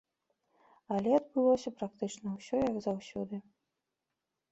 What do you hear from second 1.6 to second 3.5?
практычна ўсё, як заўсёды.